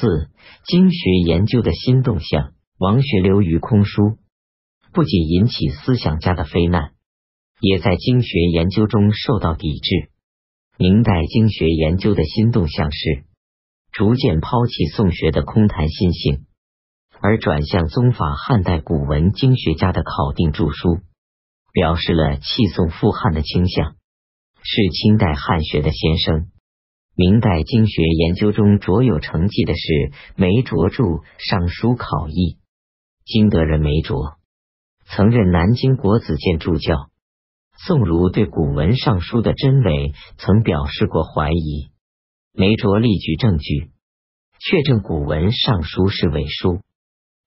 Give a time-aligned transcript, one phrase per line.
[0.00, 0.30] 四、
[0.64, 2.54] 经学研究的新动向。
[2.78, 4.16] 王学流于空书，
[4.94, 6.92] 不仅引起思想家的非难，
[7.60, 10.10] 也在经学研究中受到抵制。
[10.78, 13.24] 明代经学研究的新动向是
[13.92, 16.46] 逐渐抛弃宋学的空谈心性，
[17.20, 21.00] 而转向宗法汉代古文经学家的考定著书，
[21.74, 23.94] 表示了弃宋复汉的倾向，
[24.62, 26.46] 是清代汉学的先声。
[27.20, 31.04] 明代经学研究中卓有成绩的是梅卓著
[31.36, 32.32] 《尚书考异》。
[33.26, 34.38] 经德人梅卓
[35.04, 37.10] 曾任南京国子监助教。
[37.76, 41.90] 宋儒对古文尚书的真伪曾表示过怀疑。
[42.54, 43.90] 梅卓例举证据，
[44.58, 46.80] 确证古文尚书是伪书，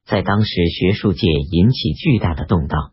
[0.05, 2.91] 在当时学术界引起巨大的动荡。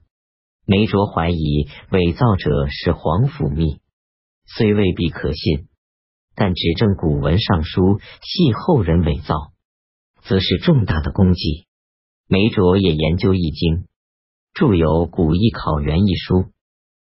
[0.64, 3.80] 梅卓怀疑伪造者是皇甫谧，
[4.46, 5.66] 虽未必可信，
[6.40, 9.52] 但指证古文尚书系后人伪造，
[10.22, 11.66] 则是重大的功绩。
[12.28, 13.84] 梅卓也研究易经，
[14.54, 16.50] 著有《古易考源》一书，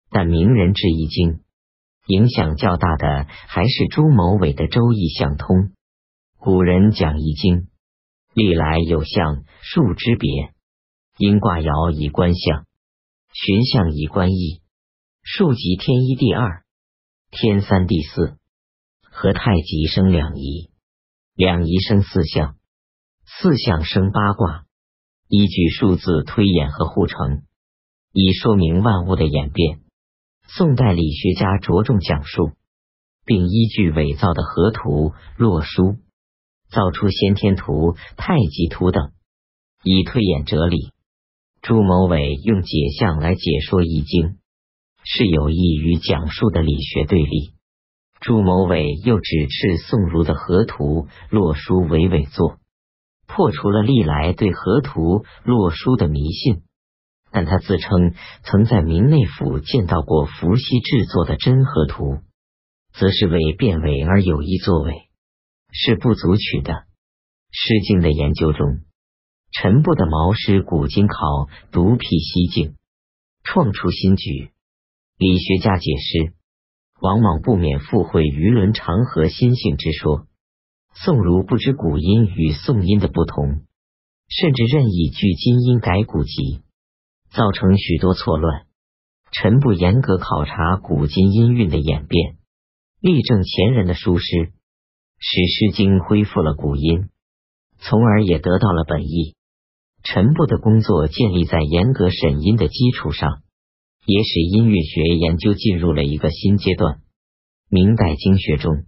[0.10, 1.40] 但名人治易经
[2.08, 5.56] 影响较大的还是朱某伟的《周易相通》。
[6.38, 7.70] 古人讲易经，
[8.34, 10.52] 历来有象数之别，
[11.18, 12.66] 因卦爻以观象，
[13.32, 14.62] 寻象以观易，
[15.24, 16.66] 数即天一地二，
[17.30, 18.36] 天三地四，
[19.12, 20.72] 和太极生两仪，
[21.36, 22.56] 两仪生四象，
[23.26, 24.66] 四象生八卦。
[25.28, 27.44] 依据数字推演和互成，
[28.12, 29.82] 以说明万物的演变。
[30.48, 32.52] 宋代理学家着重讲述，
[33.26, 35.98] 并依据伪造的河图、洛书，
[36.70, 39.12] 造出先天图、太极图等，
[39.84, 40.92] 以推演哲理。
[41.62, 44.38] 朱某伟用解象来解说易经，
[45.04, 47.54] 是有益于讲述的理学对立。
[48.22, 52.60] 朱某伟又指斥宋儒的河图、洛书为伪作。
[53.26, 56.62] 破除了历来对河图洛书的迷信，
[57.32, 62.20] 但他自称曾在明内府见到过伏羲制作的真河图，
[62.94, 65.10] 则是为变伪而有意作伪，
[65.72, 66.74] 是不足取的。
[67.50, 68.82] 《诗经》的研究中，
[69.52, 71.16] 陈布的《毛诗古今考》
[71.72, 72.76] 独辟蹊径，
[73.44, 74.52] 创出新举。
[75.18, 76.34] 理学家解释，
[77.02, 80.28] 往往不免附会鱼伦长河心性之说。
[80.94, 83.64] 宋儒不知古音与宋音的不同，
[84.28, 86.62] 甚至任意据今音改古籍，
[87.32, 88.68] 造成许多错乱。
[89.32, 92.36] 臣不严格考察古今音韵的演变，
[93.00, 94.52] 力证前人的书诗，
[95.18, 95.38] 使
[95.72, 97.10] 《诗经》恢复了古音，
[97.80, 99.36] 从而也得到了本意。
[100.04, 103.42] 臣部的工作建立在严格审音的基础上，
[104.06, 107.02] 也使音乐学研究进入了一个新阶段。
[107.70, 108.86] 明代经学中。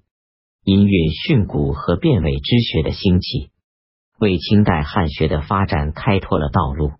[0.66, 3.50] 音乐训诂和变伪之学的兴起，
[4.18, 6.91] 为清代汉学的发展开拓了道路。